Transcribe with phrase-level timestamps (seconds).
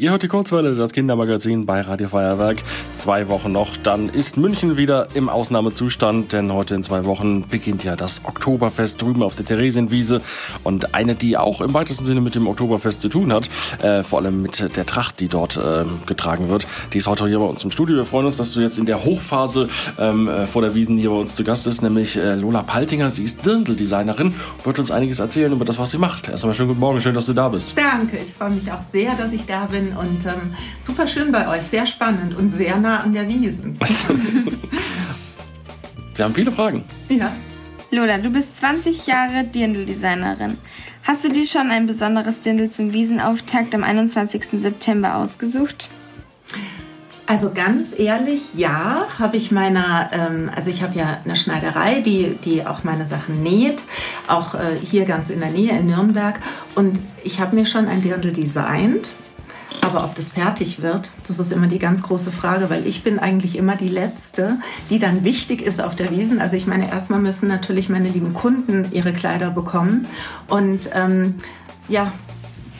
[0.00, 2.62] Ihr hört die Kurzwelle, das Kindermagazin bei Radio Feuerwerk.
[2.94, 7.82] Zwei Wochen noch, dann ist München wieder im Ausnahmezustand, denn heute in zwei Wochen beginnt
[7.82, 10.22] ja das Oktoberfest drüben auf der Theresienwiese.
[10.62, 13.50] Und eine, die auch im weitesten Sinne mit dem Oktoberfest zu tun hat,
[13.82, 17.40] äh, vor allem mit der Tracht, die dort äh, getragen wird, die ist heute hier
[17.40, 17.96] bei uns im Studio.
[17.96, 19.66] Wir freuen uns, dass du jetzt in der Hochphase
[19.98, 23.10] ähm, äh, vor der Wiesen hier bei uns zu Gast ist, nämlich äh, Lola Paltinger.
[23.10, 26.28] Sie ist Dirndl-Designerin und wird uns einiges erzählen über das, was sie macht.
[26.28, 27.74] Erst einmal schönen guten Morgen, schön, dass du da bist.
[27.76, 31.48] Danke, ich freue mich auch sehr, dass ich da bin und ähm, super schön bei
[31.48, 33.78] euch, sehr spannend und sehr nah an der Wiesen.
[36.14, 36.84] Wir haben viele Fragen.
[37.08, 37.32] Ja.
[37.90, 40.58] Lola, du bist 20 Jahre Dirndl-Designerin.
[41.04, 44.60] Hast du dir schon ein besonderes Dirndl zum Wiesenauftakt am 21.
[44.60, 45.88] September ausgesucht?
[47.28, 52.38] Also ganz ehrlich, ja, habe ich meiner, ähm, also ich habe ja eine Schneiderei, die,
[52.42, 53.82] die auch meine Sachen näht,
[54.28, 56.40] auch äh, hier ganz in der Nähe in Nürnberg.
[56.74, 59.10] Und ich habe mir schon ein Dirndl designt
[59.82, 63.18] aber ob das fertig wird, das ist immer die ganz große Frage, weil ich bin
[63.18, 64.58] eigentlich immer die Letzte,
[64.90, 66.40] die dann wichtig ist auf der Wiesen.
[66.40, 70.06] Also ich meine, erstmal müssen natürlich meine lieben Kunden ihre Kleider bekommen.
[70.48, 71.36] Und ähm,
[71.88, 72.12] ja,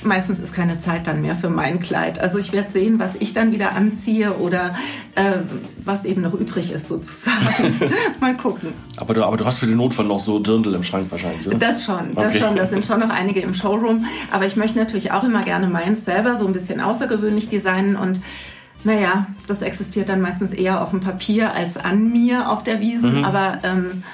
[0.03, 2.19] meistens ist keine Zeit dann mehr für mein Kleid.
[2.21, 4.75] Also ich werde sehen, was ich dann wieder anziehe oder
[5.15, 5.39] äh,
[5.85, 7.81] was eben noch übrig ist sozusagen.
[8.21, 8.73] Mal gucken.
[8.97, 11.59] Aber du, aber du hast für den Notfall noch so Dirndl im Schrank wahrscheinlich, oder?
[11.59, 12.45] Das schon, das okay.
[12.45, 12.57] schon.
[12.57, 14.07] Da sind schon noch einige im Showroom.
[14.31, 18.21] Aber ich möchte natürlich auch immer gerne meins selber so ein bisschen außergewöhnlich designen und
[18.85, 23.19] naja, das existiert dann meistens eher auf dem Papier als an mir auf der Wiesen,
[23.19, 23.25] mhm.
[23.25, 24.05] aber ähm,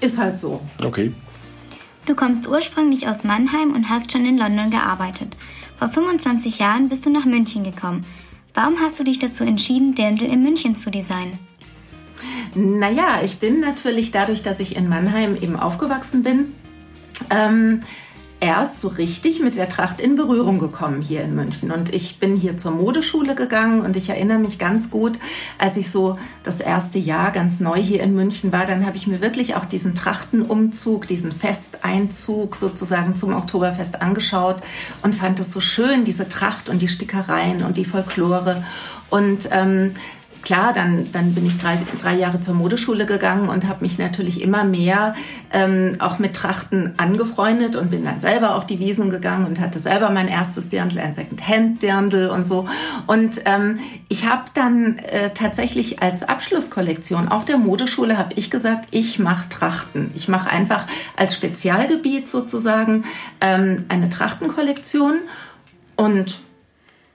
[0.00, 0.60] ist halt so.
[0.82, 1.12] Okay.
[2.06, 5.36] Du kommst ursprünglich aus Mannheim und hast schon in London gearbeitet.
[5.78, 8.04] Vor 25 Jahren bist du nach München gekommen.
[8.54, 11.38] Warum hast du dich dazu entschieden, Dirndl in München zu designen?
[12.54, 16.54] Naja, ich bin natürlich dadurch, dass ich in Mannheim eben aufgewachsen bin,
[17.30, 17.80] ähm,
[18.42, 21.70] erst so richtig mit der Tracht in Berührung gekommen hier in München.
[21.70, 25.20] Und ich bin hier zur Modeschule gegangen und ich erinnere mich ganz gut,
[25.58, 29.06] als ich so das erste Jahr ganz neu hier in München war, dann habe ich
[29.06, 34.56] mir wirklich auch diesen Trachtenumzug, diesen Festeinzug sozusagen zum Oktoberfest angeschaut
[35.02, 38.64] und fand es so schön, diese Tracht und die Stickereien und die Folklore.
[39.08, 39.92] Und ähm,
[40.42, 44.42] klar, dann, dann bin ich drei, drei Jahre zur Modeschule gegangen und habe mich natürlich
[44.42, 45.14] immer mehr
[45.52, 49.78] ähm, auch mit Trachten angefreundet und bin dann selber auf die Wiesen gegangen und hatte
[49.78, 52.68] selber mein erstes Dirndl, ein Second-Hand-Dirndl und so.
[53.06, 58.88] Und ähm, ich habe dann äh, tatsächlich als Abschlusskollektion auf der Modeschule habe ich gesagt,
[58.90, 60.10] ich mache Trachten.
[60.14, 60.86] Ich mache einfach
[61.16, 63.04] als Spezialgebiet sozusagen
[63.40, 65.14] ähm, eine Trachtenkollektion
[65.96, 66.40] und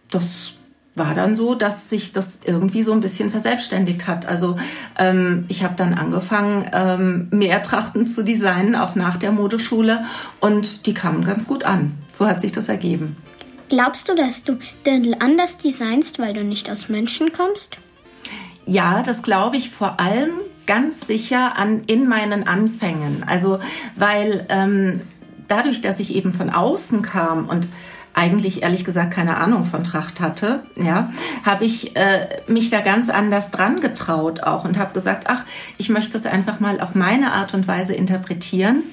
[0.09, 0.53] das
[0.97, 4.25] war dann so, dass sich das irgendwie so ein bisschen verselbstständigt hat.
[4.25, 4.57] Also
[4.97, 10.05] ähm, ich habe dann angefangen, ähm, mehr Trachten zu designen, auch nach der Modeschule.
[10.39, 11.93] Und die kamen ganz gut an.
[12.13, 13.15] So hat sich das ergeben.
[13.69, 17.77] Glaubst du, dass du Dirndl anders designst, weil du nicht aus München kommst?
[18.65, 20.31] Ja, das glaube ich vor allem
[20.65, 23.23] ganz sicher an in meinen Anfängen.
[23.25, 23.59] Also
[23.95, 25.01] weil ähm,
[25.47, 27.67] dadurch, dass ich eben von außen kam und
[28.17, 31.13] eigentlich ehrlich gesagt keine Ahnung von Tracht hatte, ja,
[31.45, 35.43] habe ich äh, mich da ganz anders dran getraut auch und habe gesagt, ach,
[35.77, 38.83] ich möchte es einfach mal auf meine Art und Weise interpretieren.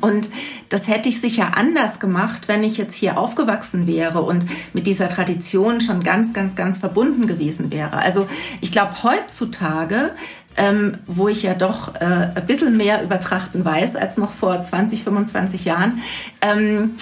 [0.00, 0.28] Und
[0.70, 5.08] das hätte ich sicher anders gemacht, wenn ich jetzt hier aufgewachsen wäre und mit dieser
[5.08, 7.98] Tradition schon ganz, ganz, ganz verbunden gewesen wäre.
[7.98, 8.26] Also
[8.60, 10.12] ich glaube, heutzutage,
[10.56, 14.62] ähm, wo ich ja doch äh, ein bisschen mehr über Trachten weiß als noch vor
[14.62, 16.02] 20, 25 Jahren,
[16.40, 16.94] ähm,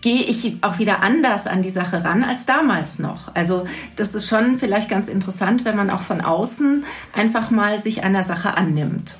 [0.00, 3.34] gehe ich auch wieder anders an die Sache ran als damals noch.
[3.34, 3.66] Also
[3.96, 8.24] das ist schon vielleicht ganz interessant, wenn man auch von außen einfach mal sich einer
[8.24, 9.16] Sache annimmt.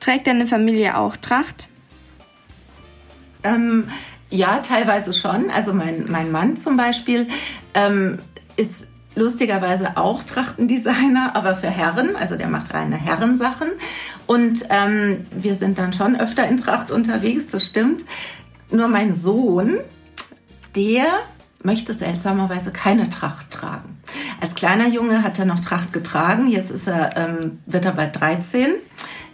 [0.00, 1.68] Trägt deine Familie auch Tracht?
[3.42, 3.88] Ähm,
[4.30, 5.50] ja, teilweise schon.
[5.50, 7.26] Also mein, mein Mann zum Beispiel
[7.74, 8.18] ähm,
[8.56, 8.86] ist
[9.16, 12.16] lustigerweise auch Trachtendesigner, aber für Herren.
[12.16, 13.68] Also der macht reine Herrensachen.
[14.26, 18.04] Und ähm, wir sind dann schon öfter in Tracht unterwegs, das stimmt.
[18.74, 19.78] Nur mein Sohn,
[20.74, 21.04] der
[21.62, 24.00] möchte seltsamerweise keine Tracht tragen.
[24.40, 26.48] Als kleiner Junge hat er noch Tracht getragen.
[26.48, 28.72] Jetzt ist er, ähm, wird er bald 13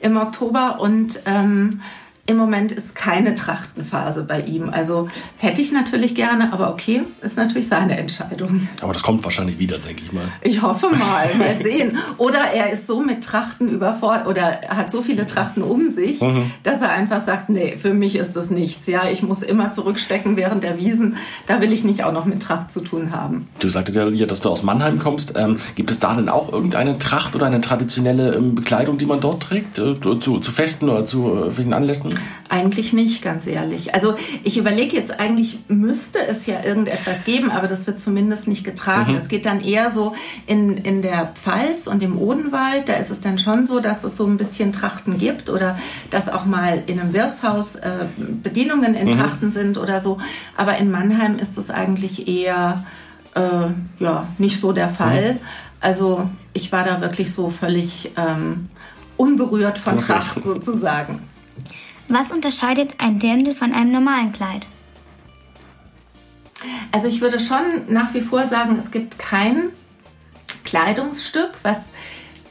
[0.02, 1.80] im Oktober und ähm,
[2.30, 4.70] im Moment ist keine Trachtenphase bei ihm.
[4.70, 8.68] Also hätte ich natürlich gerne, aber okay, ist natürlich seine Entscheidung.
[8.80, 10.28] Aber das kommt wahrscheinlich wieder, denke ich mal.
[10.42, 11.98] Ich hoffe mal, mal sehen.
[12.18, 16.52] Oder er ist so mit Trachten überfordert oder hat so viele Trachten um sich, mhm.
[16.62, 18.86] dass er einfach sagt, nee, für mich ist das nichts.
[18.86, 21.16] Ja, ich muss immer zurückstecken während der Wiesen.
[21.48, 23.48] Da will ich nicht auch noch mit Tracht zu tun haben.
[23.58, 25.34] Du sagtest ja, dass du aus Mannheim kommst.
[25.36, 29.20] Ähm, gibt es da denn auch irgendeine Tracht oder eine traditionelle ähm, Bekleidung, die man
[29.20, 29.80] dort trägt?
[29.80, 32.10] Äh, zu, zu Festen oder zu äh, welchen Anlässen?
[32.48, 33.94] Eigentlich nicht, ganz ehrlich.
[33.94, 38.64] Also ich überlege jetzt, eigentlich müsste es ja irgendetwas geben, aber das wird zumindest nicht
[38.64, 39.14] getragen.
[39.14, 40.14] Es geht dann eher so
[40.46, 44.16] in, in der Pfalz und im Odenwald, da ist es dann schon so, dass es
[44.16, 45.78] so ein bisschen Trachten gibt oder
[46.10, 50.18] dass auch mal in einem Wirtshaus äh, Bedienungen in Trachten sind oder so.
[50.56, 52.84] Aber in Mannheim ist es eigentlich eher
[53.34, 55.38] äh, ja, nicht so der Fall.
[55.80, 58.68] Also ich war da wirklich so völlig ähm,
[59.16, 60.04] unberührt von Okay.
[60.04, 61.20] Tracht sozusagen.
[62.12, 64.66] Was unterscheidet ein Dirndl von einem normalen Kleid?
[66.90, 69.70] Also ich würde schon nach wie vor sagen, es gibt kein
[70.64, 71.92] Kleidungsstück, was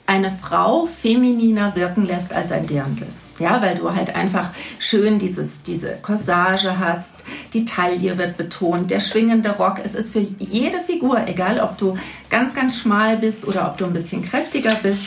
[0.05, 3.05] eine Frau femininer wirken lässt als ein Dirndl.
[3.37, 9.01] Ja, weil du halt einfach schön dieses, diese Corsage hast, die Taille wird betont, der
[9.01, 9.81] schwingende Rock.
[9.83, 11.97] Es ist für jede Figur, egal ob du
[12.29, 15.03] ganz, ganz schmal bist oder ob du ein bisschen kräftiger bist,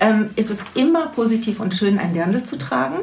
[0.00, 2.96] ähm, ist es immer positiv und schön, ein Dirndl zu tragen.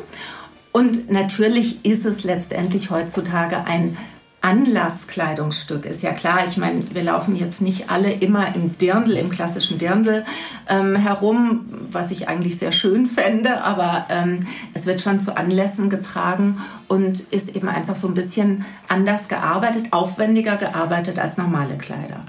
[0.71, 3.97] Und natürlich ist es letztendlich heutzutage ein
[4.41, 5.85] Anlasskleidungsstück.
[5.85, 9.77] Ist ja klar, ich meine, wir laufen jetzt nicht alle immer im Dirndl, im klassischen
[9.77, 10.25] Dirndl
[10.67, 15.91] ähm, herum, was ich eigentlich sehr schön fände, aber ähm, es wird schon zu Anlässen
[15.91, 22.25] getragen und ist eben einfach so ein bisschen anders gearbeitet, aufwendiger gearbeitet als normale Kleider.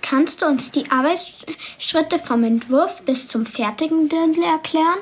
[0.00, 4.98] Kannst du uns die Arbeitsschritte vom Entwurf bis zum fertigen Dirndl erklären?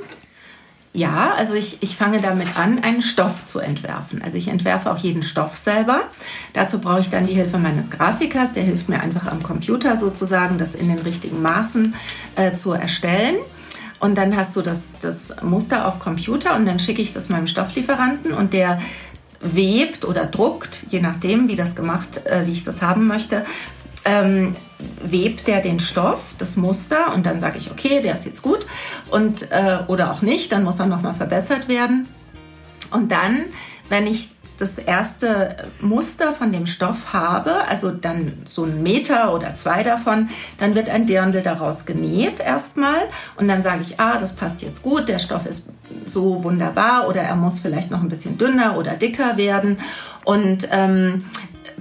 [0.96, 4.22] Ja, also ich, ich fange damit an, einen Stoff zu entwerfen.
[4.22, 6.04] Also ich entwerfe auch jeden Stoff selber.
[6.54, 8.54] Dazu brauche ich dann die Hilfe meines Grafikers.
[8.54, 11.94] Der hilft mir einfach am Computer sozusagen, das in den richtigen Maßen
[12.36, 13.36] äh, zu erstellen.
[14.00, 17.46] Und dann hast du das, das Muster auf Computer und dann schicke ich das meinem
[17.46, 18.80] Stofflieferanten und der
[19.42, 23.44] webt oder druckt, je nachdem, wie das gemacht, äh, wie ich das haben möchte,
[24.06, 24.56] ähm,
[25.02, 28.66] webt der den Stoff, das Muster und dann sage ich, okay, der ist jetzt gut.
[29.10, 32.06] Und äh, oder auch nicht, dann muss er nochmal verbessert werden.
[32.92, 33.44] Und dann,
[33.88, 39.54] wenn ich das erste Muster von dem Stoff habe, also dann so ein Meter oder
[39.54, 43.00] zwei davon, dann wird ein Dirndl daraus genäht erstmal.
[43.36, 45.66] Und dann sage ich, ah, das passt jetzt gut, der Stoff ist
[46.06, 49.78] so wunderbar oder er muss vielleicht noch ein bisschen dünner oder dicker werden.
[50.24, 51.24] Und ähm,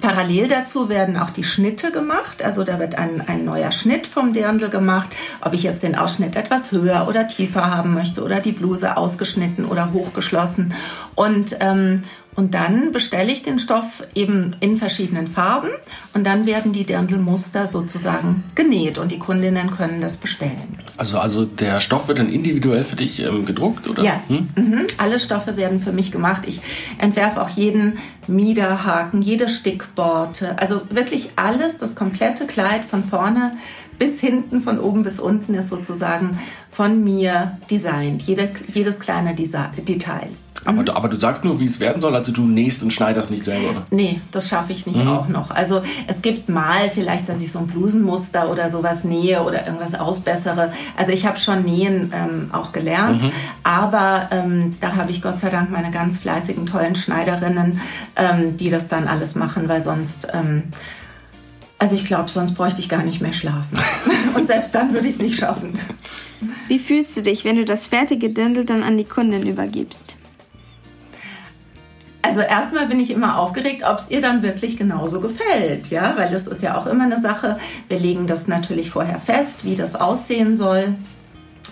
[0.01, 2.43] Parallel dazu werden auch die Schnitte gemacht.
[2.43, 5.09] Also da wird ein, ein neuer Schnitt vom Dirndl gemacht.
[5.41, 9.65] Ob ich jetzt den Ausschnitt etwas höher oder tiefer haben möchte oder die Bluse ausgeschnitten
[9.65, 10.73] oder hochgeschlossen.
[11.15, 12.03] Und, ähm,
[12.35, 15.69] und dann bestelle ich den Stoff eben in verschiedenen Farben
[16.13, 20.79] und dann werden die Dirndlmuster sozusagen genäht und die Kundinnen können das bestellen.
[20.97, 24.03] Also, also der Stoff wird dann individuell für dich ähm, gedruckt, oder?
[24.03, 24.47] Ja, Hm?
[24.55, 24.87] mhm.
[24.97, 26.43] alle Stoffe werden für mich gemacht.
[26.47, 26.61] Ich
[26.97, 33.53] entwerfe auch jeden Miederhaken, jede Stickborte, also wirklich alles, das komplette Kleid von vorne
[33.97, 36.39] bis hinten, von oben bis unten ist sozusagen
[36.71, 40.29] von mir designt, jede, jedes kleine Detail.
[40.65, 43.31] Aber, du- aber du sagst nur, wie es werden soll, also du nähst und schneidest
[43.31, 43.83] nicht selber, oder?
[43.91, 45.51] Nee, das schaffe ich nicht auch noch.
[45.51, 49.93] Also es gibt mal vielleicht, dass ich so ein Blusenmuster oder sowas nähe oder irgendwas
[49.95, 50.73] ausbessere.
[50.97, 53.23] Also ich habe schon Nähen ähm, auch gelernt,
[53.63, 57.79] aber ähm, da habe ich Gott sei Dank meine ganz fleißigen, tollen Schneiderinnen,
[58.15, 60.27] ähm, die das dann alles machen, weil sonst...
[60.33, 60.63] Ähm,
[61.77, 63.77] also ich glaube, sonst bräuchte ich gar nicht mehr schlafen.
[64.35, 65.73] Und selbst dann würde ich es nicht schaffen.
[66.69, 70.15] Wie fühlst du dich, wenn du das fertige Dirndl dann an die Kundin übergibst?
[72.25, 76.31] Also erstmal bin ich immer aufgeregt, ob es ihr dann wirklich genauso gefällt, ja, weil
[76.31, 77.59] das ist ja auch immer eine Sache.
[77.87, 80.95] Wir legen das natürlich vorher fest, wie das aussehen soll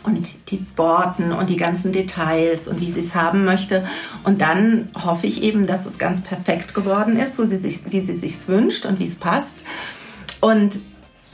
[0.03, 3.83] und die Borten und die ganzen Details und wie sie es haben möchte.
[4.25, 8.01] Und dann hoffe ich eben, dass es ganz perfekt geworden ist, so sie sich, wie
[8.01, 9.63] sie sich wünscht und wie es passt.
[10.39, 10.77] Und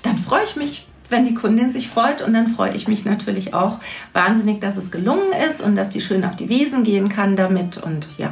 [0.01, 3.53] dann freue ich mich, wenn die Kundin sich freut und dann freue ich mich natürlich
[3.53, 3.79] auch
[4.13, 7.79] wahnsinnig, dass es gelungen ist und dass die schön auf die Wiesen gehen kann damit
[7.79, 8.32] und ja.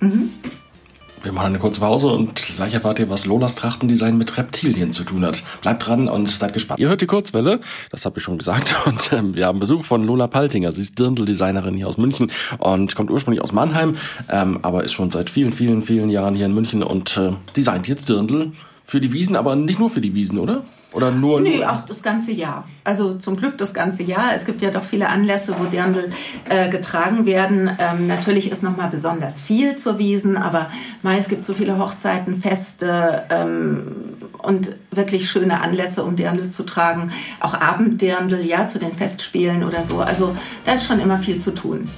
[0.00, 5.04] Wir machen eine kurze Pause und gleich erfahrt ihr, was Lolas Trachtendesign mit Reptilien zu
[5.04, 5.42] tun hat.
[5.62, 6.78] Bleibt dran und seid gespannt.
[6.80, 7.60] Ihr hört die Kurzwelle,
[7.90, 8.76] das habe ich schon gesagt.
[8.86, 10.70] Und ähm, wir haben Besuch von Lola Paltinger.
[10.72, 13.94] Sie ist Dirndl-Designerin hier aus München und kommt ursprünglich aus Mannheim,
[14.28, 17.88] ähm, aber ist schon seit vielen, vielen, vielen Jahren hier in München und äh, designt
[17.88, 18.52] jetzt Dirndl
[18.84, 20.64] für die Wiesen, aber nicht nur für die Wiesen, oder?
[20.94, 21.40] Oder nur...
[21.40, 22.66] Nee, nur auch das ganze Jahr.
[22.84, 24.32] Also zum Glück das ganze Jahr.
[24.34, 26.10] Es gibt ja doch viele Anlässe, wo Dirndl
[26.48, 27.68] äh, getragen werden.
[27.78, 30.70] Ähm, natürlich ist noch mal besonders viel zur Wiesen, aber
[31.02, 33.96] mei, es gibt so viele Hochzeiten, Feste ähm,
[34.38, 37.10] und wirklich schöne Anlässe, um Dirndl zu tragen.
[37.40, 39.98] Auch Abenddirndl, ja, zu den Festspielen oder so.
[39.98, 41.88] Also da ist schon immer viel zu tun.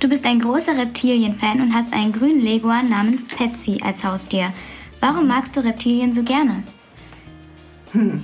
[0.00, 4.52] Du bist ein großer Reptilien-Fan und hast einen grünen Leguan namens Patsy als Haustier.
[5.00, 6.62] Warum magst du Reptilien so gerne?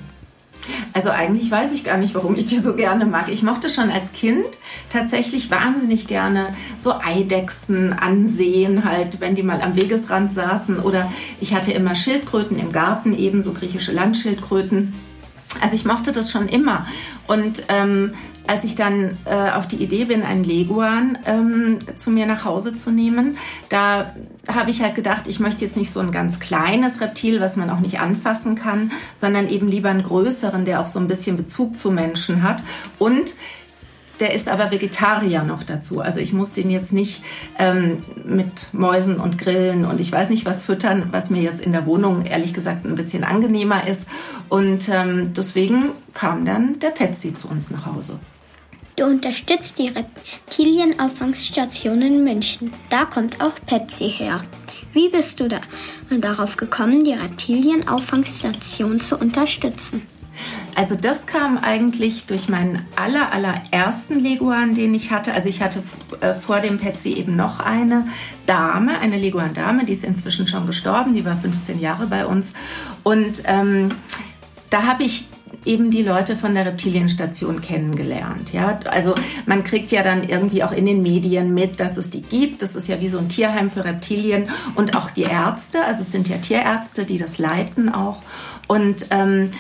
[0.93, 3.31] Also eigentlich weiß ich gar nicht, warum ich die so gerne mag.
[3.31, 4.45] Ich mochte schon als Kind
[4.93, 10.81] tatsächlich wahnsinnig gerne so Eidechsen ansehen, halt, wenn die mal am Wegesrand saßen.
[10.81, 11.11] Oder
[11.41, 14.93] ich hatte immer Schildkröten im Garten, eben so griechische Landschildkröten.
[15.61, 16.87] Also ich mochte das schon immer.
[17.27, 18.13] Und ähm,
[18.51, 22.77] als ich dann äh, auf die Idee bin, einen Leguan ähm, zu mir nach Hause
[22.77, 23.39] zu nehmen,
[23.69, 24.13] da
[24.53, 27.71] habe ich halt gedacht, ich möchte jetzt nicht so ein ganz kleines Reptil, was man
[27.71, 31.79] auch nicht anfassen kann, sondern eben lieber einen größeren, der auch so ein bisschen Bezug
[31.79, 32.65] zu Menschen hat.
[32.99, 33.35] Und
[34.19, 36.01] der ist aber Vegetarier noch dazu.
[36.01, 37.23] Also ich muss den jetzt nicht
[37.57, 41.71] ähm, mit Mäusen und Grillen und ich weiß nicht was füttern, was mir jetzt in
[41.71, 44.09] der Wohnung ehrlich gesagt ein bisschen angenehmer ist.
[44.49, 48.19] Und ähm, deswegen kam dann der Petsy zu uns nach Hause.
[49.01, 52.71] Du unterstützt die Reptilienauffangstation in München.
[52.91, 54.45] Da kommt auch Petsy her.
[54.93, 55.63] Wie bist du da
[56.11, 60.07] darauf gekommen, die Reptilienauffangstation zu unterstützen?
[60.75, 65.33] Also das kam eigentlich durch meinen aller, allerersten Leguan, den ich hatte.
[65.33, 65.83] Also ich hatte
[66.21, 68.07] äh, vor dem Petsy eben noch eine
[68.45, 72.53] Dame, eine Leguan-Dame, die ist inzwischen schon gestorben, die war 15 Jahre bei uns.
[73.03, 73.95] Und ähm,
[74.69, 75.27] da habe ich
[75.65, 78.53] eben die Leute von der Reptilienstation kennengelernt.
[78.53, 79.15] Ja, also
[79.47, 82.63] man kriegt ja dann irgendwie auch in den Medien mit, dass es die gibt.
[82.63, 85.85] Das ist ja wie so ein Tierheim für Reptilien und auch die Ärzte.
[85.85, 88.23] Also es sind ja Tierärzte, die das leiten auch.
[88.69, 89.51] Und ähm,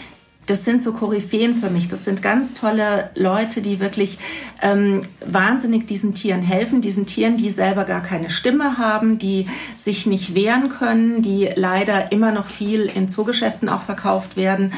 [0.46, 1.86] das sind so Koryphäen für mich.
[1.86, 4.18] Das sind ganz tolle Leute, die wirklich
[4.62, 9.46] ähm, wahnsinnig diesen Tieren helfen, diesen Tieren, die selber gar keine Stimme haben, die
[9.78, 14.72] sich nicht wehren können, die leider immer noch viel in Zoogeschäften auch verkauft werden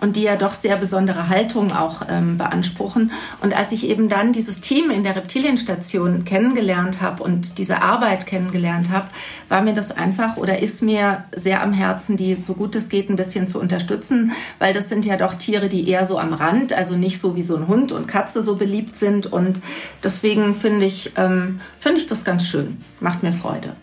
[0.00, 3.12] und die ja doch sehr besondere Haltung auch ähm, beanspruchen.
[3.40, 8.26] Und als ich eben dann dieses Team in der Reptilienstation kennengelernt habe und diese Arbeit
[8.26, 9.08] kennengelernt habe,
[9.48, 13.08] war mir das einfach oder ist mir sehr am Herzen, die so gut es geht
[13.08, 16.72] ein bisschen zu unterstützen, weil das sind ja doch Tiere, die eher so am Rand,
[16.72, 19.32] also nicht so wie so ein Hund und Katze so beliebt sind.
[19.32, 19.60] Und
[20.02, 23.76] deswegen finde ich, ähm, finde ich das ganz schön, macht mir Freude.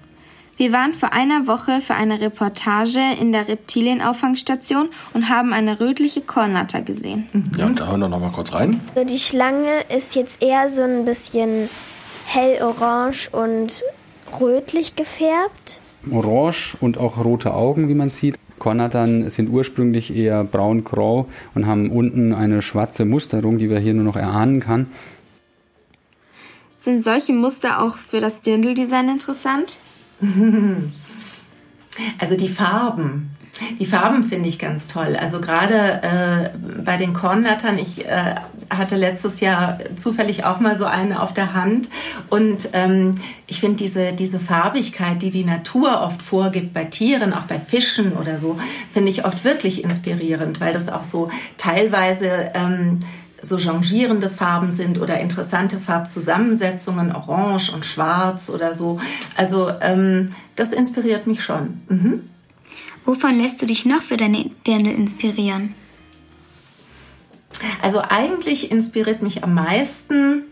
[0.55, 6.21] Wir waren vor einer Woche für eine Reportage in der Reptilienauffangstation und haben eine rötliche
[6.21, 7.27] Kornatter gesehen.
[7.57, 8.79] Ja, und da hören wir noch mal kurz rein.
[8.93, 11.69] So, die Schlange ist jetzt eher so ein bisschen
[12.25, 13.83] hellorange und
[14.39, 15.81] rötlich gefärbt.
[16.11, 18.37] Orange und auch rote Augen, wie man sieht.
[18.59, 24.03] Kornattern sind ursprünglich eher braun-grau und haben unten eine schwarze Musterung, die wir hier nur
[24.03, 24.87] noch erahnen kann.
[26.77, 29.77] Sind solche Muster auch für das Dirndl-Design interessant?
[32.17, 33.29] Also die Farben.
[33.79, 35.15] Die Farben finde ich ganz toll.
[35.15, 36.49] Also gerade äh,
[36.83, 38.35] bei den Kornnattern, ich äh,
[38.71, 41.87] hatte letztes Jahr zufällig auch mal so eine auf der Hand
[42.29, 43.13] und ähm,
[43.45, 48.13] ich finde diese, diese Farbigkeit, die die Natur oft vorgibt bei Tieren, auch bei Fischen
[48.13, 48.57] oder so,
[48.91, 52.99] finde ich oft wirklich inspirierend, weil das auch so teilweise ähm,
[53.43, 58.99] so changierende Farben sind oder interessante Farbzusammensetzungen, orange und schwarz oder so.
[59.35, 61.81] Also ähm, das inspiriert mich schon.
[61.89, 62.29] Mhm.
[63.05, 65.75] Wovon lässt du dich noch für deine Dirndl inspirieren?
[67.81, 70.43] Also eigentlich inspiriert mich am meisten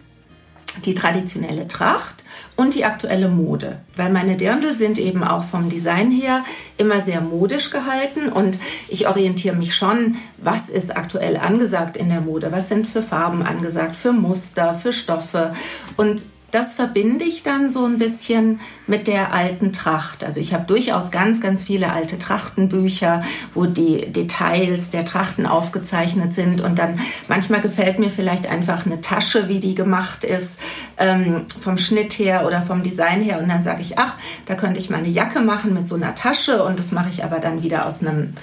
[0.86, 2.24] die traditionelle Tracht
[2.56, 6.44] und die aktuelle Mode, weil meine Dirndl sind eben auch vom Design her
[6.78, 12.22] immer sehr modisch gehalten und ich orientiere mich schon, was ist aktuell angesagt in der
[12.22, 15.54] Mode, was sind für Farben angesagt, für Muster, für Stoffe.
[15.98, 20.24] Und das verbinde ich dann so ein bisschen mit der alten Tracht.
[20.24, 26.36] Also ich habe durchaus ganz, ganz viele alte Trachtenbücher, wo die Details der Trachten aufgezeichnet
[26.36, 26.62] sind.
[26.62, 30.60] Und dann manchmal gefällt mir vielleicht einfach eine Tasche, wie die gemacht ist,
[30.98, 33.40] ähm, vom Schnitt her oder vom Design her.
[33.42, 34.16] Und dann sage ich, ach,
[34.46, 36.64] da könnte ich mal eine Jacke machen mit so einer Tasche.
[36.64, 38.34] Und das mache ich aber dann wieder aus einem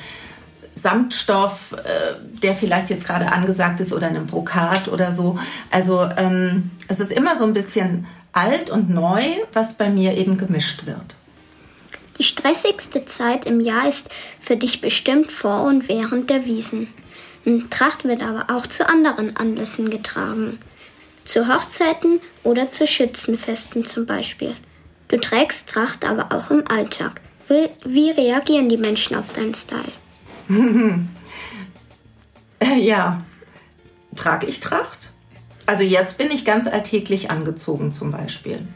[0.82, 5.38] Samtstoff, äh, der vielleicht jetzt gerade angesagt ist oder einem Brokat oder so.
[5.70, 10.38] Also ähm, es ist immer so ein bisschen alt und neu, was bei mir eben
[10.38, 11.16] gemischt wird.
[12.18, 14.08] Die stressigste Zeit im Jahr ist
[14.40, 16.88] für dich bestimmt vor und während der Wiesen.
[17.70, 20.58] Tracht wird aber auch zu anderen Anlässen getragen.
[21.24, 24.54] Zu Hochzeiten oder zu Schützenfesten zum Beispiel.
[25.08, 27.20] Du trägst Tracht aber auch im Alltag.
[27.48, 29.92] Wie, wie reagieren die Menschen auf deinen Style?
[32.78, 33.18] ja,
[34.16, 35.12] trage ich Tracht?
[35.66, 38.66] Also jetzt bin ich ganz alltäglich angezogen zum Beispiel.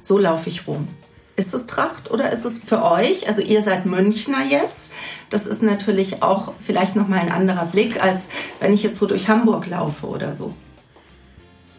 [0.00, 0.88] So laufe ich rum.
[1.36, 3.28] Ist es Tracht oder ist es für euch?
[3.28, 4.90] Also ihr seid Münchner jetzt.
[5.30, 9.06] Das ist natürlich auch vielleicht noch mal ein anderer Blick, als wenn ich jetzt so
[9.06, 10.54] durch Hamburg laufe oder so.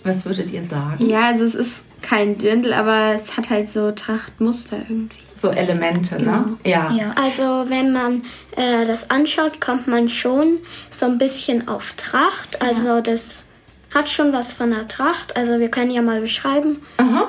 [0.03, 1.07] Was würdet ihr sagen?
[1.07, 5.17] Ja, also es ist kein Dirndl, aber es hat halt so Trachtmuster irgendwie.
[5.33, 6.57] So Elemente, ne?
[6.65, 6.91] Ja.
[6.91, 7.15] Ja.
[7.15, 8.23] Also wenn man
[8.55, 10.59] äh, das anschaut, kommt man schon
[10.91, 12.61] so ein bisschen auf Tracht.
[12.61, 13.45] Also das
[13.93, 15.35] hat schon was von der Tracht.
[15.35, 16.77] Also wir können ja mal beschreiben,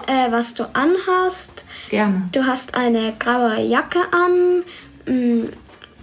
[0.06, 1.64] äh, was du anhast.
[1.88, 2.28] Gerne.
[2.32, 4.62] Du hast eine graue Jacke an,
[5.06, 5.48] mh,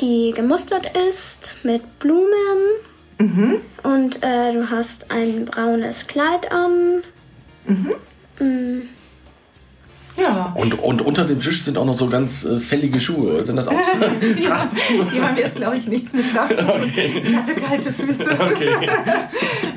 [0.02, 2.32] die gemustert ist mit Blumen.
[3.84, 7.04] Und äh, du hast ein braunes Kleid an.
[10.20, 10.54] Ja.
[10.56, 13.46] Und, und unter dem Tisch sind auch noch so ganz äh, fällige Schuhe.
[13.46, 13.74] Sind das auch
[14.40, 14.70] ja.
[15.14, 16.94] Die haben jetzt, glaube ich, nichts mit Kraft zu tun.
[17.24, 18.24] Ich hatte kalte Füße.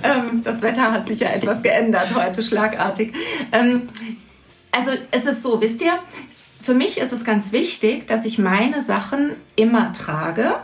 [0.02, 3.12] ähm, das Wetter hat sich ja etwas geändert heute, schlagartig.
[3.52, 3.88] Ähm,
[4.72, 5.92] also es ist so, wisst ihr,
[6.60, 10.54] für mich ist es ganz wichtig, dass ich meine Sachen immer trage.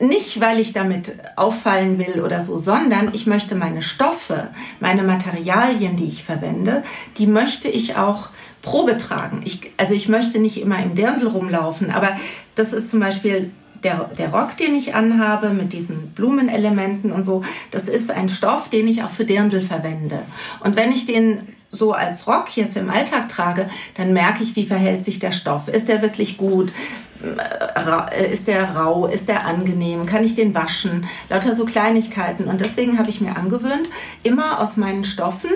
[0.00, 5.96] Nicht, weil ich damit auffallen will oder so, sondern ich möchte meine Stoffe, meine Materialien,
[5.96, 6.84] die ich verwende,
[7.18, 8.30] die möchte ich auch
[8.62, 9.42] Probe tragen.
[9.44, 12.16] Ich, also ich möchte nicht immer im Dirndl rumlaufen, aber
[12.54, 13.50] das ist zum Beispiel
[13.82, 18.68] der, der Rock, den ich anhabe mit diesen Blumenelementen und so, das ist ein Stoff,
[18.68, 20.20] den ich auch für Dirndl verwende.
[20.60, 21.40] Und wenn ich den
[21.70, 25.68] so als Rock jetzt im Alltag trage, dann merke ich, wie verhält sich der Stoff.
[25.68, 26.72] Ist der wirklich gut?
[27.22, 29.06] Äh, Ist der rau?
[29.06, 30.06] Ist der angenehm?
[30.06, 31.06] Kann ich den waschen?
[31.28, 32.44] Lauter so Kleinigkeiten.
[32.44, 33.88] Und deswegen habe ich mir angewöhnt,
[34.22, 35.50] immer aus meinen Stoffen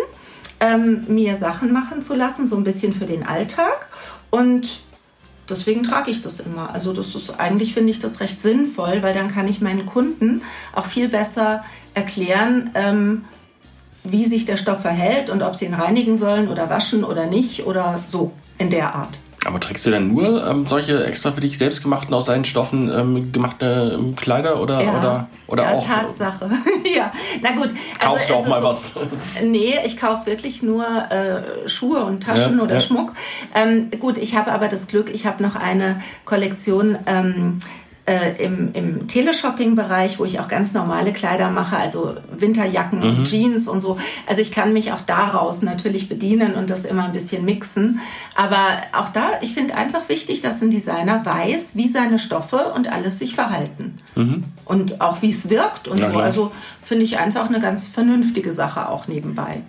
[0.61, 3.89] ähm, mir Sachen machen zu lassen, so ein bisschen für den Alltag.
[4.31, 4.81] Und
[5.49, 6.73] deswegen trage ich das immer.
[6.73, 10.43] Also das ist eigentlich finde ich das recht sinnvoll, weil dann kann ich meinen Kunden
[10.75, 11.65] auch viel besser
[11.95, 13.25] erklären, ähm,
[14.05, 17.67] wie sich der Stoff verhält und ob sie ihn reinigen sollen oder waschen oder nicht
[17.67, 19.19] oder so in der Art.
[19.45, 22.91] Aber trägst du denn nur ähm, solche extra für dich selbst gemachten, aus seinen Stoffen
[22.93, 25.85] ähm, gemachte ähm, Kleider oder, oder, oder ja, auch?
[25.85, 26.49] Tatsache.
[26.97, 27.71] ja, na gut.
[27.99, 28.95] Kaufst du auch mal so, was?
[29.43, 32.81] Nee, ich kaufe wirklich nur äh, Schuhe und Taschen Ja, oder ja.
[32.81, 33.15] Schmuck.
[33.55, 37.59] Ähm, gut, ich habe aber das Glück, ich habe noch eine Kollektion ähm,
[38.05, 43.05] äh, im, im Teleshopping-Bereich, wo ich auch ganz normale Kleider mache, also Winterjacken Mhm.
[43.19, 43.97] und Jeans und so.
[44.27, 48.01] Also ich kann mich auch daraus natürlich bedienen und das immer ein bisschen mixen.
[48.35, 48.57] Aber
[48.93, 53.21] auch da, ich finde einfach wichtig, dass ein Designer weiß, wie seine Stoffe und alles
[53.21, 53.99] sich verhalten.
[54.65, 56.13] Und auch wie es wirkt und Ja, so.
[56.13, 56.25] klar.
[56.25, 59.63] Also finde ich einfach eine ganz vernünftige Sache auch nebenbei.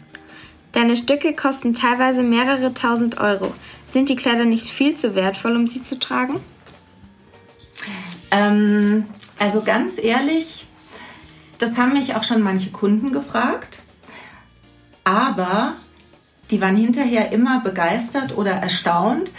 [0.72, 3.54] Deine Stücke kosten teilweise mehrere tausend Euro.
[3.86, 6.38] Sind die Kleider nicht viel zu wertvoll, um sie zu tragen?
[8.34, 9.06] Ähm,
[9.38, 10.66] also ganz ehrlich,
[11.60, 13.80] das haben mich auch schon manche Kunden gefragt,
[15.04, 15.76] aber
[16.50, 19.32] die waren hinterher immer begeistert oder erstaunt,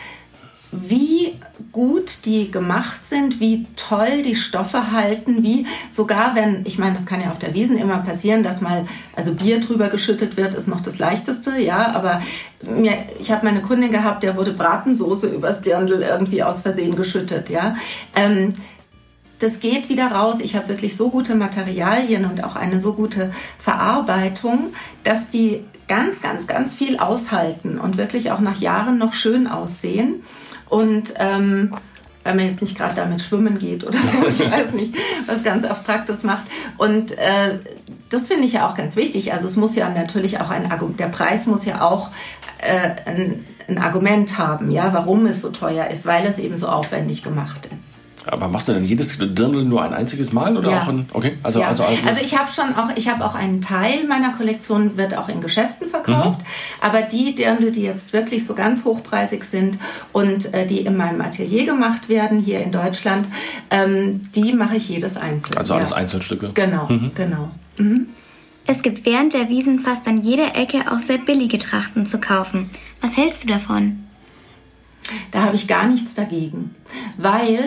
[0.70, 1.38] wie
[1.70, 7.06] gut die gemacht sind, wie toll die Stoffe halten, wie sogar wenn, ich meine, das
[7.06, 10.66] kann ja auf der Wiesen immer passieren, dass mal also Bier drüber geschüttet wird, ist
[10.66, 12.22] noch das leichteste, ja, aber
[12.62, 17.50] mir, ich habe meine Kundin gehabt, der wurde Bratensoße übers Dirndl irgendwie aus Versehen geschüttet,
[17.50, 17.76] ja.
[18.16, 18.54] Ähm,
[19.44, 20.36] das geht wieder raus.
[20.40, 24.72] Ich habe wirklich so gute Materialien und auch eine so gute Verarbeitung,
[25.04, 30.22] dass die ganz, ganz, ganz viel aushalten und wirklich auch nach Jahren noch schön aussehen.
[30.70, 31.72] Und ähm,
[32.24, 34.94] wenn man jetzt nicht gerade damit schwimmen geht oder so, ich weiß nicht,
[35.26, 36.46] was ganz Abstraktes macht.
[36.78, 37.58] Und äh,
[38.08, 39.34] das finde ich ja auch ganz wichtig.
[39.34, 42.08] Also es muss ja natürlich auch ein Argument, der Preis muss ja auch
[42.58, 46.68] äh, ein, ein Argument haben, ja, warum es so teuer ist, weil es eben so
[46.68, 47.98] aufwendig gemacht ist.
[48.26, 50.82] Aber machst du denn jedes Dirndl nur ein einziges Mal oder Ja.
[50.82, 51.68] auch ein, okay, also, ja.
[51.68, 55.16] also, Also, also, ich habe schon auch, ich habe auch einen Teil meiner Kollektion wird
[55.16, 56.44] auch in Geschäften verkauft, Mhm.
[56.80, 59.78] aber die Dirndl, die jetzt wirklich so ganz hochpreisig sind
[60.12, 63.26] und äh, die in meinem Atelier gemacht werden hier in Deutschland,
[63.70, 65.58] ähm, die mache ich jedes einzeln.
[65.58, 65.96] also alles ja.
[65.96, 66.50] Einzelstücke.
[66.54, 67.50] Genau, genau.
[68.66, 72.70] Es gibt während der Wiesen fast an jeder Ecke auch sehr billige Trachten zu kaufen.
[73.00, 74.00] Was hältst du davon?
[75.32, 76.74] Da habe ich gar nichts dagegen,
[77.18, 77.58] weil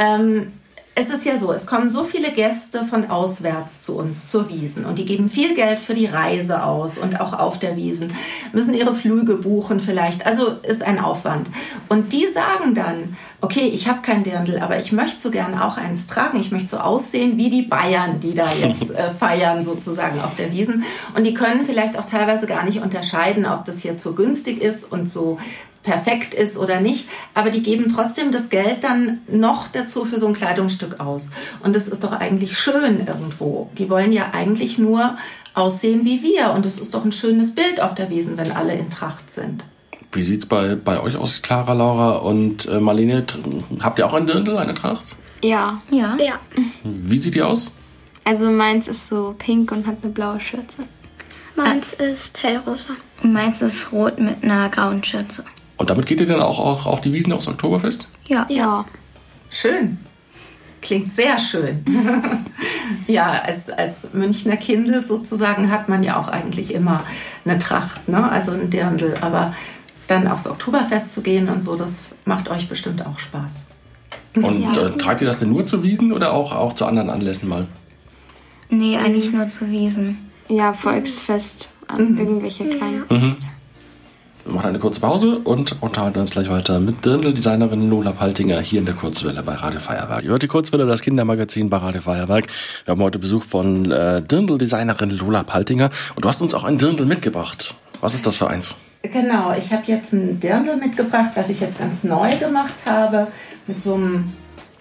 [0.00, 0.52] ähm,
[0.96, 4.84] es ist ja so, es kommen so viele Gäste von auswärts zu uns zur Wiesen
[4.84, 8.12] und die geben viel Geld für die Reise aus und auch auf der Wiesen,
[8.52, 11.48] müssen ihre Flüge buchen vielleicht, also ist ein Aufwand.
[11.88, 15.78] Und die sagen dann, okay, ich habe kein Dirndl, aber ich möchte so gern auch
[15.78, 20.20] eins tragen, ich möchte so aussehen wie die Bayern, die da jetzt äh, feiern sozusagen
[20.20, 20.84] auf der Wiesen
[21.14, 24.90] und die können vielleicht auch teilweise gar nicht unterscheiden, ob das jetzt so günstig ist
[24.90, 25.38] und so
[25.82, 30.26] perfekt ist oder nicht, aber die geben trotzdem das Geld dann noch dazu für so
[30.26, 31.30] ein Kleidungsstück aus.
[31.62, 33.70] Und das ist doch eigentlich schön irgendwo.
[33.78, 35.16] Die wollen ja eigentlich nur
[35.54, 38.74] aussehen wie wir und es ist doch ein schönes Bild auf der Wiesen, wenn alle
[38.74, 39.64] in Tracht sind.
[40.12, 43.22] Wie sieht's bei, bei euch aus, Clara, Laura und äh, Marlene?
[43.80, 45.16] Habt ihr auch ein Dirndl, eine Tracht?
[45.42, 45.80] Ja.
[45.90, 46.16] Ja.
[46.16, 46.40] Ja.
[46.84, 47.72] Wie sieht die aus?
[48.24, 50.84] Also meins ist so pink und hat eine blaue Schürze.
[51.56, 52.90] Meins ist hellrosa.
[53.22, 55.44] Meins ist rot mit einer grauen Schürze.
[55.80, 58.06] Und damit geht ihr dann auch, auch auf die Wiesen aufs Oktoberfest?
[58.28, 58.44] Ja.
[58.50, 58.84] Ja.
[59.48, 59.96] Schön.
[60.82, 61.82] Klingt sehr schön.
[63.06, 67.02] ja, als, als Münchner Kindel sozusagen hat man ja auch eigentlich immer
[67.46, 68.30] eine Tracht, ne?
[68.30, 69.14] also ein Dirndl.
[69.22, 69.54] Aber
[70.06, 73.64] dann aufs Oktoberfest zu gehen und so, das macht euch bestimmt auch Spaß.
[74.36, 77.48] Und äh, tragt ihr das denn nur zu Wiesen oder auch, auch zu anderen Anlässen
[77.48, 77.68] mal?
[78.68, 80.18] Nee, eigentlich nur zu Wiesen.
[80.46, 83.04] Ja, Volksfest an irgendwelche kleinen.
[84.50, 88.80] Wir machen eine kurze Pause und unterhalten uns gleich weiter mit Dirndl-Designerin Lola Paltinger hier
[88.80, 90.24] in der Kurzwelle bei Radio Feuerwerk.
[90.24, 92.46] Ihr hört die Kurzwelle, das Kindermagazin bei Radio Feuerwerk.
[92.84, 96.78] Wir haben heute Besuch von äh, Dirndl-Designerin Lola Paltinger und du hast uns auch ein
[96.78, 97.76] Dirndl mitgebracht.
[98.00, 98.74] Was ist das für eins?
[99.02, 103.28] Genau, ich habe jetzt ein Dirndl mitgebracht, was ich jetzt ganz neu gemacht habe,
[103.68, 104.24] mit so einem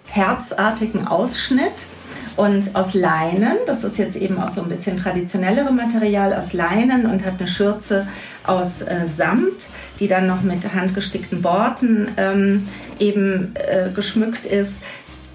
[0.08, 1.86] herzartigen Ausschnitt
[2.39, 3.58] und aus Leinen.
[3.65, 7.49] Das ist jetzt eben auch so ein bisschen traditionellere Material aus Leinen und hat eine
[7.49, 8.08] Schürze
[8.45, 9.67] aus äh, Samt,
[9.99, 12.65] die dann noch mit handgestickten Borten ähm,
[12.97, 14.82] eben äh, geschmückt ist.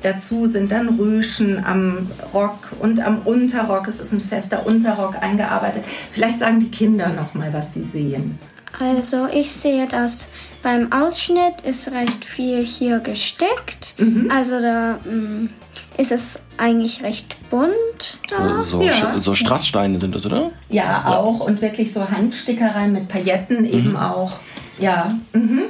[0.01, 3.87] Dazu sind dann Rüschen am Rock und am Unterrock.
[3.87, 5.85] Es ist ein fester Unterrock eingearbeitet.
[6.11, 8.39] Vielleicht sagen die Kinder noch mal, was sie sehen.
[8.81, 10.29] Also ich sehe, dass
[10.63, 13.95] beim Ausschnitt ist recht viel hier gesteckt.
[14.31, 15.51] Also da mm,
[15.97, 18.19] ist es eigentlich recht bunt.
[18.29, 18.63] Da.
[18.63, 19.19] So, so, Ja.
[19.19, 20.51] So Strasssteine sind das, oder?
[20.69, 21.41] Ja, auch.
[21.41, 24.41] Und wirklich so Handstickereien mit Pailletten eben auch.
[24.79, 25.09] Ja.
[25.33, 25.63] Mhm.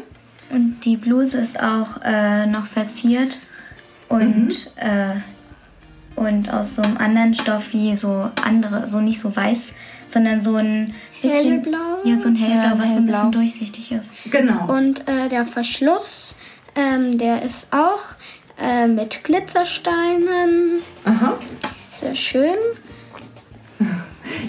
[0.50, 3.38] Und die Bluse ist auch äh, noch verziert
[4.08, 5.16] und, äh,
[6.16, 9.58] und aus so einem anderen Stoff wie so andere, so nicht so weiß,
[10.08, 11.62] sondern so ein bisschen.
[11.62, 11.78] Hellblau?
[12.04, 13.12] Ja, so ein hellblau, Ja, was so ein hellblau.
[13.18, 14.10] bisschen durchsichtig ist.
[14.30, 14.72] Genau.
[14.72, 16.36] Und äh, der Verschluss,
[16.76, 17.98] ähm, der ist auch
[18.60, 20.82] äh, mit Glitzersteinen.
[21.04, 21.38] Aha.
[21.92, 22.56] Sehr schön.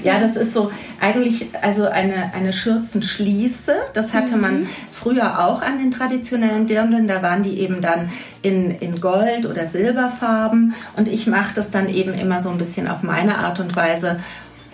[0.03, 3.75] Ja, das ist so eigentlich also eine, eine Schürzenschließe.
[3.93, 7.07] Das hatte man früher auch an den traditionellen Dirndln.
[7.07, 10.75] Da waren die eben dann in, in Gold- oder Silberfarben.
[10.95, 14.19] Und ich mache das dann eben immer so ein bisschen auf meine Art und Weise.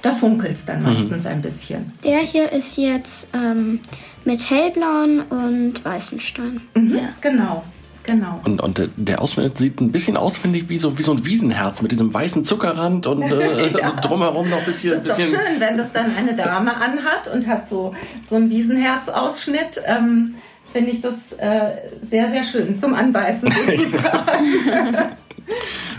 [0.01, 1.93] Da funkelt es dann meistens ein bisschen.
[2.03, 3.79] Der hier ist jetzt ähm,
[4.25, 6.61] mit hellblauen und weißen Steinen.
[6.73, 6.99] Mhm.
[7.21, 7.63] Genau,
[8.03, 8.41] genau.
[8.43, 11.25] Und, und der- Ausschnitt sieht ein bisschen aus, finde ich, wie so, wie so ein
[11.25, 13.69] Wiesenherz mit diesem weißen Zuckerrand und äh,
[14.01, 14.91] drumherum noch ein bisschen.
[14.91, 17.93] Das ist doch bisschen schön, wenn das dann eine Dame anhat und hat so,
[18.25, 19.81] so einen Wiesenherzausschnitt.
[19.85, 20.35] Ähm,
[20.73, 25.11] Finde ich das äh, sehr, sehr schön zum Anbeißen sozusagen.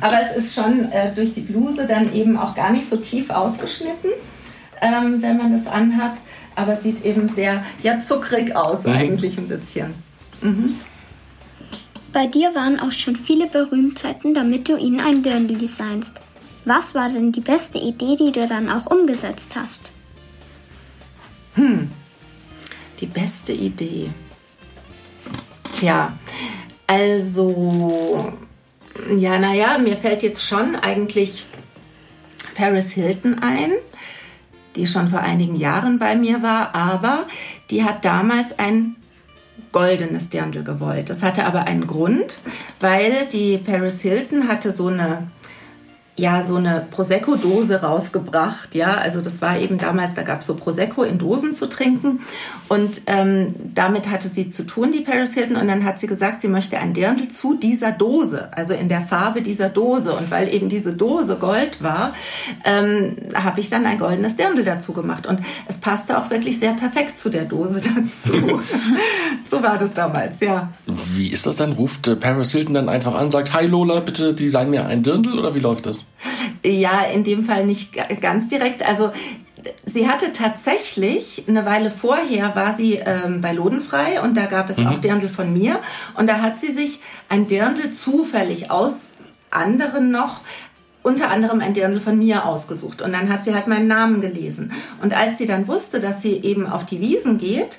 [0.01, 3.29] Aber es ist schon äh, durch die Bluse dann eben auch gar nicht so tief
[3.29, 4.11] ausgeschnitten,
[4.81, 6.13] ähm, wenn man das anhat.
[6.55, 9.95] Aber es sieht eben sehr ja, zuckrig aus eigentlich ein bisschen.
[12.13, 16.21] Bei dir waren auch schon viele Berühmtheiten, damit du ihnen ein Dirndl designst.
[16.65, 19.91] Was war denn die beste Idee, die du dann auch umgesetzt hast?
[21.57, 24.11] Die beste Idee.
[25.75, 26.13] Tja,
[26.87, 28.33] also,
[29.17, 31.47] ja, naja, mir fällt jetzt schon eigentlich
[32.55, 33.73] Paris Hilton ein,
[34.77, 37.27] die schon vor einigen Jahren bei mir war, aber
[37.71, 38.97] die hat damals ein
[39.73, 41.11] goldenes Dirndl gewollt.
[41.11, 42.39] Das hatte aber einen Grund,
[42.81, 45.27] weil die Paris Hilton hatte so eine
[46.23, 48.77] ja, so eine Prosecco-Dose rausgebracht.
[48.77, 52.21] Ja, also das war eben damals, da gab es so Prosecco in Dosen zu trinken.
[52.69, 55.57] Und ähm, damit hatte sie zu tun, die Paris Hilton.
[55.57, 59.01] Und dann hat sie gesagt, sie möchte ein Dirndl zu dieser Dose, also in der
[59.01, 60.13] Farbe dieser Dose.
[60.13, 62.15] Und weil eben diese Dose Gold war,
[62.65, 65.27] ähm, habe ich dann ein goldenes Dirndl dazu gemacht.
[65.27, 68.31] Und es passte auch wirklich sehr perfekt zu der Dose dazu.
[69.45, 70.73] so war das damals, ja.
[70.87, 71.73] Wie ist das dann?
[71.73, 75.37] Ruft äh, Paris Hilton dann einfach an, sagt, hi Lola, bitte design mir ein Dirndl
[75.37, 76.05] oder wie läuft das?
[76.65, 78.87] Ja, in dem Fall nicht ga- ganz direkt.
[78.87, 79.11] Also
[79.85, 84.79] sie hatte tatsächlich eine Weile vorher war sie ähm, bei Lodenfrei und da gab es
[84.79, 85.81] auch Dirndl von mir.
[86.17, 89.13] Und da hat sie sich ein Dirndl zufällig aus
[89.51, 90.41] anderen noch
[91.05, 93.03] unter anderem ein Dirndl von mir ausgesucht.
[93.03, 94.73] Und dann hat sie halt meinen Namen gelesen.
[95.03, 97.79] Und als sie dann wusste, dass sie eben auf die Wiesen geht,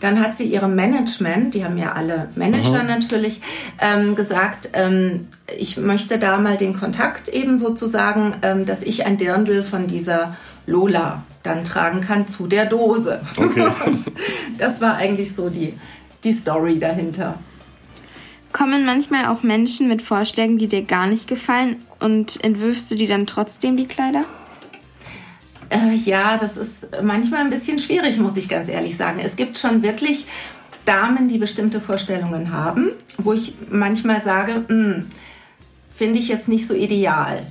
[0.00, 3.40] dann hat sie ihrem Management, die haben ja alle Manager natürlich,
[3.80, 5.26] ähm, gesagt, ähm,
[5.56, 10.36] ich möchte da mal den Kontakt eben sozusagen, ähm, dass ich ein Dirndl von dieser
[10.66, 13.20] Lola dann tragen kann zu der Dose.
[13.36, 13.68] Okay.
[13.86, 14.04] Und
[14.58, 15.74] das war eigentlich so die,
[16.22, 17.38] die Story dahinter.
[18.52, 23.06] Kommen manchmal auch Menschen mit Vorschlägen, die dir gar nicht gefallen und entwirfst du die
[23.06, 24.24] dann trotzdem die Kleider?
[25.70, 29.20] Äh, ja, das ist manchmal ein bisschen schwierig, muss ich ganz ehrlich sagen.
[29.22, 30.26] Es gibt schon wirklich
[30.86, 35.06] Damen, die bestimmte Vorstellungen haben, wo ich manchmal sage, "Hm,
[35.94, 37.44] finde ich jetzt nicht so ideal.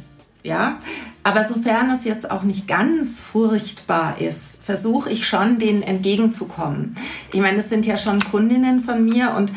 [0.43, 0.79] Ja,
[1.23, 6.95] Aber sofern es jetzt auch nicht ganz furchtbar ist, versuche ich schon, denen entgegenzukommen.
[7.33, 9.51] Ich meine, es sind ja schon Kundinnen von mir und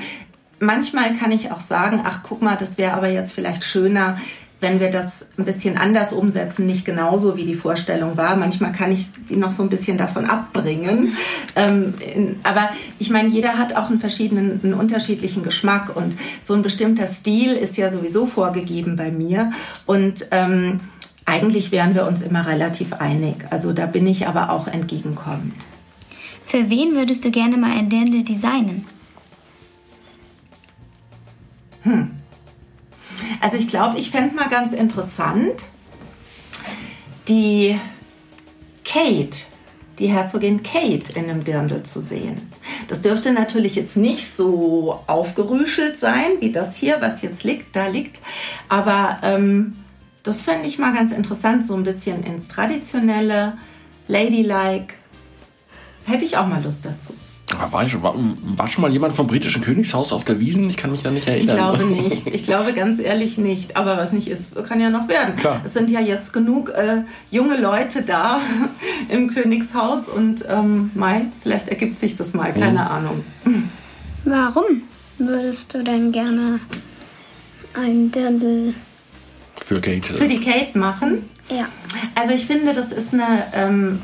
[0.59, 4.19] manchmal kann ich auch sagen, ach guck mal, das wäre aber jetzt vielleicht schöner,
[4.61, 8.37] wenn wir das ein bisschen anders umsetzen, nicht genauso wie die Vorstellung war.
[8.37, 11.17] Manchmal kann ich die noch so ein bisschen davon abbringen.
[11.57, 11.95] Ähm,
[12.43, 12.69] aber
[12.99, 17.53] ich meine, jeder hat auch einen verschiedenen, einen unterschiedlichen Geschmack und so ein bestimmter Stil
[17.53, 19.53] ist ja sowieso vorgegeben bei mir
[19.87, 20.81] und ähm,
[21.25, 23.47] eigentlich wären wir uns immer relativ einig.
[23.51, 25.55] Also da bin ich aber auch entgegenkommend.
[26.45, 28.85] Für wen würdest du gerne mal ein Dirndl designen?
[31.83, 32.20] Hm.
[33.41, 35.65] Also ich glaube, ich fände mal ganz interessant,
[37.29, 37.79] die
[38.85, 39.45] Kate,
[39.99, 42.51] die Herzogin Kate in einem Dirndl zu sehen.
[42.89, 47.87] Das dürfte natürlich jetzt nicht so aufgerüschelt sein, wie das hier, was jetzt liegt, da
[47.87, 48.19] liegt.
[48.69, 49.77] Aber ähm,
[50.23, 53.59] das fände ich mal ganz interessant, so ein bisschen ins Traditionelle,
[54.09, 54.95] Ladylike.
[56.05, 57.15] Hätte ich auch mal Lust dazu.
[57.59, 58.15] War, war,
[58.57, 60.69] war, schon mal jemand vom britischen Königshaus auf der Wiesen?
[60.71, 61.49] Ich kann mich da nicht erinnern.
[61.49, 62.27] Ich glaube nicht.
[62.27, 63.77] Ich glaube ganz ehrlich nicht.
[63.77, 65.37] Aber was nicht ist, kann ja noch werden.
[65.37, 65.61] Klar.
[65.65, 68.41] Es sind ja jetzt genug äh, junge Leute da
[69.09, 72.53] im Königshaus und ähm, Mai, vielleicht ergibt sich das mal.
[72.53, 72.79] Keine mhm.
[72.79, 73.25] Ahnung.
[74.25, 74.83] Warum
[75.19, 76.61] würdest du denn gerne
[77.75, 78.75] ein Dirndl
[79.65, 80.15] für Kate?
[80.15, 81.29] Für die Kate machen?
[81.49, 81.67] Ja.
[82.15, 83.45] Also ich finde, das ist eine.
[83.55, 84.03] Ähm,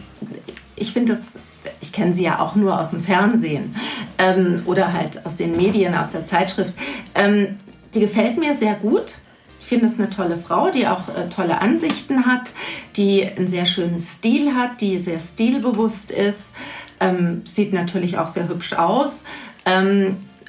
[0.74, 1.38] ich finde das
[1.80, 3.74] ich kenne sie ja auch nur aus dem Fernsehen
[4.18, 6.72] ähm, oder halt aus den Medien, aus der Zeitschrift.
[7.14, 7.56] Ähm,
[7.94, 9.16] die gefällt mir sehr gut.
[9.60, 12.52] Ich finde es eine tolle Frau, die auch äh, tolle Ansichten hat,
[12.96, 16.54] die einen sehr schönen Stil hat, die sehr stilbewusst ist,
[17.00, 19.22] ähm, sieht natürlich auch sehr hübsch aus.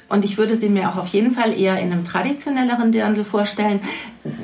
[0.08, 3.80] Und ich würde sie mir auch auf jeden Fall eher in einem traditionelleren Dirndl vorstellen.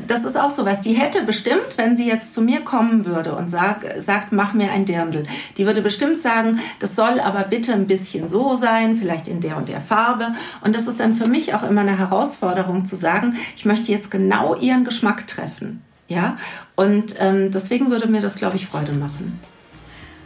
[0.07, 0.83] Das ist auch so was.
[0.83, 4.71] Die hätte bestimmt, wenn sie jetzt zu mir kommen würde und sag, sagt, mach mir
[4.73, 5.25] ein Dirndl,
[5.57, 9.57] die würde bestimmt sagen, das soll aber bitte ein bisschen so sein, vielleicht in der
[9.57, 10.35] und der Farbe.
[10.63, 14.11] Und das ist dann für mich auch immer eine Herausforderung zu sagen, ich möchte jetzt
[14.11, 15.83] genau ihren Geschmack treffen.
[16.07, 16.37] Ja,
[16.77, 19.41] und ähm, deswegen würde mir das, glaube ich, Freude machen.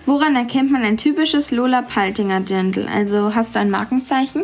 [0.07, 2.89] Woran erkennt man ein typisches Lola Paltinger Dirndl?
[2.89, 4.43] Also hast du ein Markenzeichen?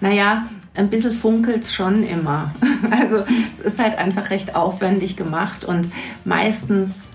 [0.00, 2.54] Naja, ein bisschen funkelt es schon immer.
[2.90, 5.88] Also es ist halt einfach recht aufwendig gemacht und
[6.24, 7.12] meistens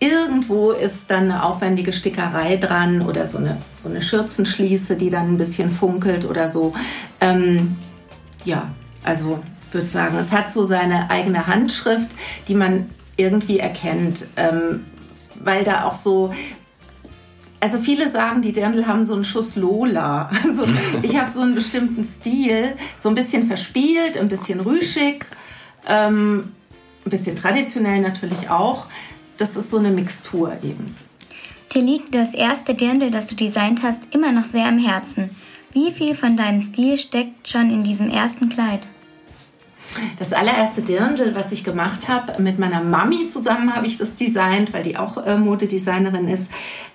[0.00, 5.28] irgendwo ist dann eine aufwendige Stickerei dran oder so eine, so eine Schürzenschließe, die dann
[5.28, 6.74] ein bisschen funkelt oder so.
[7.20, 7.76] Ähm,
[8.44, 8.68] ja,
[9.04, 9.38] also
[9.70, 12.08] würde sagen, es hat so seine eigene Handschrift,
[12.48, 14.26] die man irgendwie erkennt.
[14.36, 14.84] Ähm,
[15.44, 16.32] weil da auch so
[17.62, 20.28] also viele sagen, die Dirndl haben so einen Schuss Lola.
[20.44, 20.66] Also
[21.02, 25.26] ich habe so einen bestimmten Stil, so ein bisschen verspielt, ein bisschen rüschig,
[25.88, 26.52] ähm,
[27.06, 28.86] ein bisschen traditionell natürlich auch.
[29.36, 30.96] Das ist so eine Mixtur eben.
[31.72, 35.30] Dir liegt das erste Dirndl, das du designt hast, immer noch sehr am Herzen.
[35.72, 38.88] Wie viel von deinem Stil steckt schon in diesem ersten Kleid?
[40.18, 44.72] Das allererste Dirndl, was ich gemacht habe, mit meiner Mami zusammen habe ich das designt,
[44.72, 46.50] weil die auch äh, Modedesignerin ist.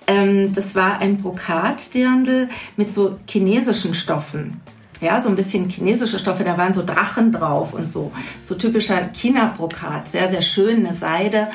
[0.06, 4.60] Ähm, das war ein Brokat-Dirndl mit so chinesischen Stoffen.
[5.00, 8.10] Ja, so ein bisschen chinesische Stoffe, da waren so Drachen drauf und so.
[8.42, 11.48] So typischer China-Brokat, sehr, sehr schön, eine Seide.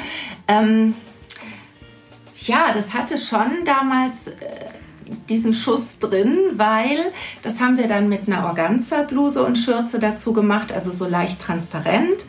[0.48, 0.96] Ähm,
[2.46, 4.28] ja, das hatte schon damals...
[4.28, 4.34] Äh,
[5.30, 6.98] diesen Schuss drin, weil
[7.42, 12.26] das haben wir dann mit einer Organza-Bluse und Schürze dazu gemacht, also so leicht transparent.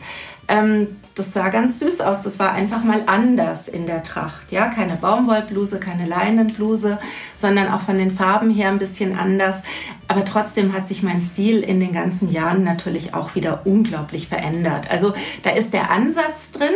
[0.47, 2.21] Ähm, das sah ganz süß aus.
[2.21, 4.51] Das war einfach mal anders in der Tracht.
[4.51, 6.99] Ja, keine Baumwollbluse, keine Leinenbluse,
[7.35, 9.63] sondern auch von den Farben her ein bisschen anders.
[10.07, 14.91] Aber trotzdem hat sich mein Stil in den ganzen Jahren natürlich auch wieder unglaublich verändert.
[14.91, 16.75] Also da ist der Ansatz drin,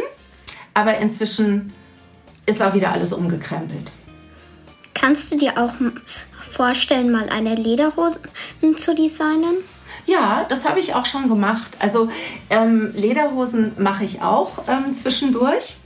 [0.73, 1.73] aber inzwischen
[2.45, 3.91] ist auch wieder alles umgekrempelt.
[4.99, 5.73] Kannst du dir auch
[6.41, 8.19] vorstellen, mal eine Lederhose
[8.75, 9.55] zu designen?
[10.05, 11.77] Ja, das habe ich auch schon gemacht.
[11.79, 12.09] Also
[12.49, 15.77] ähm, Lederhosen mache ich auch ähm, zwischendurch.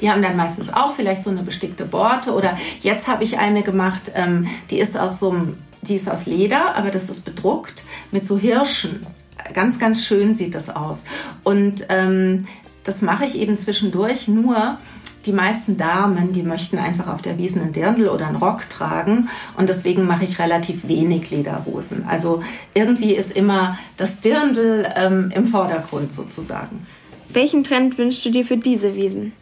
[0.00, 3.62] Die haben dann meistens auch vielleicht so eine bestickte Borte oder jetzt habe ich eine
[3.62, 7.82] gemacht, ähm, die ist aus so einem, die ist aus Leder, aber das ist bedruckt
[8.10, 9.06] mit so Hirschen.
[9.54, 11.04] Ganz, ganz schön sieht das aus.
[11.44, 12.44] Und ähm,
[12.84, 14.78] das mache ich eben zwischendurch nur,
[15.24, 19.28] die meisten Damen, die möchten einfach auf der Wiesen einen Dirndl oder einen Rock tragen
[19.56, 22.04] und deswegen mache ich relativ wenig Lederhosen.
[22.06, 22.42] Also
[22.74, 26.86] irgendwie ist immer das Dirndl ähm, im Vordergrund sozusagen.
[27.28, 29.32] Welchen Trend wünschst du dir für diese Wiesen?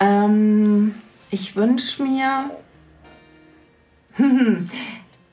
[0.00, 0.94] Ähm,
[1.30, 2.50] ich wünsche mir,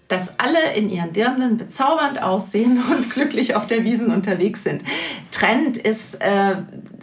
[0.07, 4.83] dass alle in ihren Dirndln bezaubernd aussehen und glücklich auf der Wiesen unterwegs sind.
[5.31, 6.57] Trend ist, äh,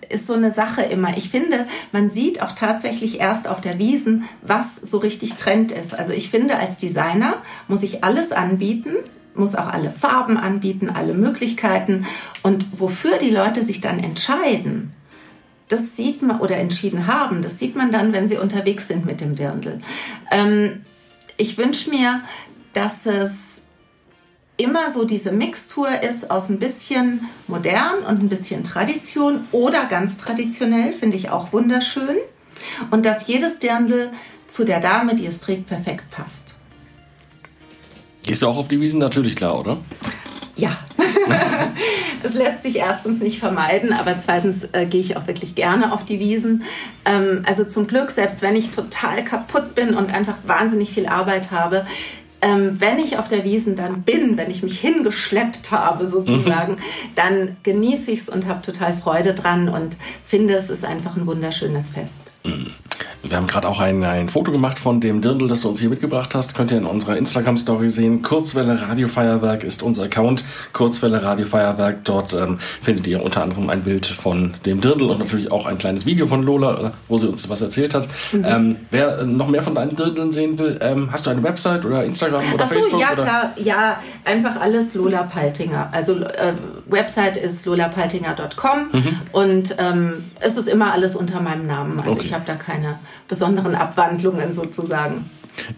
[0.08, 1.16] ist so eine Sache immer.
[1.16, 5.98] Ich finde, man sieht auch tatsächlich erst auf der Wiesen, was so richtig Trend ist.
[5.98, 8.94] Also ich finde, als Designer muss ich alles anbieten,
[9.34, 12.06] muss auch alle Farben anbieten, alle Möglichkeiten.
[12.42, 14.92] Und wofür die Leute sich dann entscheiden,
[15.68, 19.20] das sieht man oder entschieden haben, das sieht man dann, wenn sie unterwegs sind mit
[19.20, 19.80] dem Dirndl.
[20.30, 20.82] Ähm,
[21.36, 22.22] ich wünsche mir,
[22.72, 23.65] dass es
[24.56, 30.16] immer so diese Mixtur ist aus ein bisschen modern und ein bisschen Tradition oder ganz
[30.16, 32.16] traditionell, finde ich auch wunderschön.
[32.90, 34.10] Und dass jedes Dirndl
[34.48, 36.54] zu der Dame, die es trägt, perfekt passt.
[38.24, 38.98] Gehst du auch auf die Wiesen?
[38.98, 39.78] Natürlich klar, oder?
[40.56, 40.76] Ja.
[42.22, 46.04] es lässt sich erstens nicht vermeiden, aber zweitens äh, gehe ich auch wirklich gerne auf
[46.04, 46.64] die Wiesen.
[47.04, 51.50] Ähm, also zum Glück, selbst wenn ich total kaputt bin und einfach wahnsinnig viel Arbeit
[51.50, 51.86] habe,
[52.42, 56.79] ähm, wenn ich auf der Wiesen dann bin, wenn ich mich hingeschleppt habe sozusagen, mhm.
[57.14, 61.27] dann genieße ich es und habe total Freude dran und finde, es ist einfach ein
[61.27, 62.33] wunderschönes Fest.
[62.44, 62.72] Mhm.
[63.28, 65.88] Wir haben gerade auch ein, ein Foto gemacht von dem Dirndl, das du uns hier
[65.88, 66.54] mitgebracht hast.
[66.54, 68.22] Könnt ihr in unserer Instagram-Story sehen.
[68.22, 70.44] Kurzwelle Radiofeuerwerk ist unser Account.
[70.72, 72.04] Kurzwelle Radiofeuerwerk.
[72.04, 75.78] Dort ähm, findet ihr unter anderem ein Bild von dem Dirndl und natürlich auch ein
[75.78, 78.08] kleines Video von Lola, äh, wo sie uns was erzählt hat.
[78.32, 78.44] Mhm.
[78.44, 82.04] Ähm, wer noch mehr von deinen Dirndeln sehen will, ähm, hast du eine Website oder
[82.04, 83.00] Instagram oder Ach so, Facebook?
[83.00, 83.22] Ja, oder?
[83.22, 83.52] klar.
[83.56, 85.88] Ja, einfach alles Lola Paltinger.
[85.92, 86.52] Also äh,
[86.88, 89.20] Website ist lolapaltinger.com mhm.
[89.32, 91.98] und ähm, es ist immer alles unter meinem Namen.
[91.98, 92.20] Also okay.
[92.22, 92.98] ich habe da keine
[93.29, 95.29] besonderen Abwandlungen sozusagen.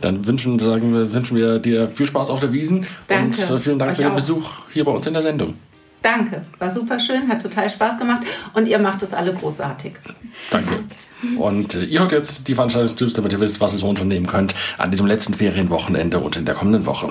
[0.00, 3.40] Dann wünschen, sagen wir, wünschen wir dir viel Spaß auf der Wiesen Danke.
[3.42, 4.16] und äh, vielen Dank Euch für den auch.
[4.16, 5.54] Besuch hier bei uns in der Sendung.
[6.02, 8.22] Danke, war super schön, hat total Spaß gemacht
[8.54, 9.94] und ihr macht es alle großartig.
[10.50, 10.84] Danke.
[11.36, 14.54] Und äh, ihr hört jetzt die Veranstaltungstipps, damit ihr wisst, was ihr so unternehmen könnt
[14.78, 17.10] an diesem letzten Ferienwochenende und in der kommenden Woche.